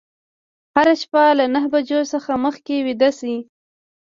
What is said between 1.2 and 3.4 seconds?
له نهه بجو څخه مخکې ویده شئ.